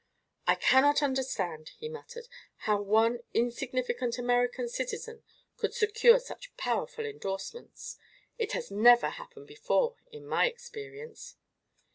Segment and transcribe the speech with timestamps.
[0.47, 2.27] "I cannot understand," he muttered,
[2.65, 5.21] "how one insignificant American citizen
[5.57, 7.99] could secure such powerful endorsements.
[8.39, 11.35] It has never happened before in my experience."